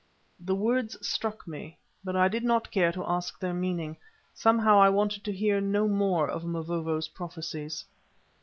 The 0.39 0.55
words 0.55 0.97
struck 1.07 1.47
me, 1.47 1.77
but 2.03 2.15
I 2.15 2.27
did 2.27 2.43
not 2.43 2.71
care 2.71 2.91
to 2.91 3.05
ask 3.05 3.39
their 3.39 3.53
meaning. 3.53 3.97
Somehow 4.33 4.79
I 4.79 4.89
wanted 4.89 5.23
to 5.25 5.31
hear 5.31 5.61
no 5.61 5.87
more 5.87 6.27
of 6.27 6.43
Mavovo's 6.43 7.07
prophecies. 7.09 7.85